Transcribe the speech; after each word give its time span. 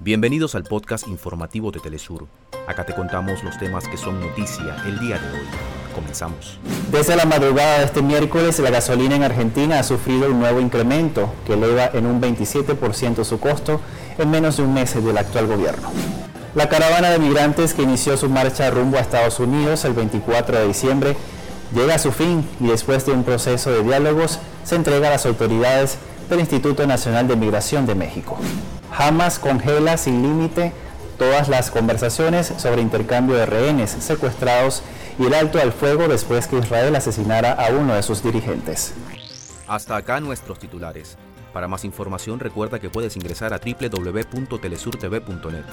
Bienvenidos 0.00 0.54
al 0.54 0.64
podcast 0.64 1.06
informativo 1.08 1.70
de 1.70 1.80
Telesur. 1.80 2.26
Acá 2.66 2.84
te 2.84 2.94
contamos 2.94 3.42
los 3.44 3.56
temas 3.58 3.86
que 3.88 3.96
son 3.96 4.20
noticia 4.20 4.76
el 4.86 4.98
día 4.98 5.18
de 5.18 5.30
hoy. 5.30 5.46
Comenzamos. 5.94 6.58
Desde 6.90 7.16
la 7.16 7.24
madrugada 7.24 7.78
de 7.78 7.84
este 7.84 8.02
miércoles, 8.02 8.58
la 8.58 8.70
gasolina 8.70 9.14
en 9.14 9.22
Argentina 9.22 9.78
ha 9.78 9.82
sufrido 9.84 10.26
un 10.26 10.40
nuevo 10.40 10.60
incremento 10.60 11.32
que 11.46 11.54
eleva 11.54 11.86
en 11.92 12.06
un 12.06 12.20
27% 12.20 13.24
su 13.24 13.38
costo 13.38 13.80
en 14.18 14.30
menos 14.30 14.56
de 14.56 14.64
un 14.64 14.74
mes 14.74 14.94
del 14.94 15.16
actual 15.16 15.46
gobierno. 15.46 15.90
La 16.54 16.68
caravana 16.68 17.10
de 17.10 17.18
migrantes 17.18 17.72
que 17.72 17.82
inició 17.82 18.16
su 18.16 18.28
marcha 18.28 18.70
rumbo 18.70 18.98
a 18.98 19.00
Estados 19.00 19.38
Unidos 19.38 19.84
el 19.84 19.92
24 19.94 20.58
de 20.58 20.66
diciembre 20.66 21.16
llega 21.74 21.94
a 21.94 21.98
su 21.98 22.12
fin 22.12 22.46
y 22.60 22.66
después 22.66 23.06
de 23.06 23.12
un 23.12 23.24
proceso 23.24 23.70
de 23.70 23.82
diálogos 23.82 24.38
se 24.64 24.74
entrega 24.74 25.08
a 25.08 25.12
las 25.12 25.26
autoridades 25.26 25.98
del 26.28 26.40
Instituto 26.40 26.86
Nacional 26.86 27.28
de 27.28 27.36
Migración 27.36 27.86
de 27.86 27.94
México. 27.94 28.36
Hamas 28.96 29.38
congela 29.38 29.96
sin 29.96 30.22
límite 30.22 30.72
todas 31.18 31.48
las 31.48 31.70
conversaciones 31.70 32.52
sobre 32.56 32.82
intercambio 32.82 33.36
de 33.36 33.46
rehenes 33.46 33.90
secuestrados 33.90 34.82
y 35.18 35.26
el 35.26 35.34
alto 35.34 35.60
al 35.60 35.72
fuego 35.72 36.08
después 36.08 36.46
que 36.46 36.58
Israel 36.58 36.94
asesinara 36.96 37.52
a 37.52 37.70
uno 37.70 37.94
de 37.94 38.02
sus 38.02 38.22
dirigentes. 38.22 38.94
Hasta 39.66 39.96
acá 39.96 40.20
nuestros 40.20 40.58
titulares. 40.58 41.16
Para 41.52 41.68
más 41.68 41.84
información 41.84 42.40
recuerda 42.40 42.80
que 42.80 42.90
puedes 42.90 43.16
ingresar 43.16 43.54
a 43.54 43.58
www.telesurtv.net. 43.58 45.64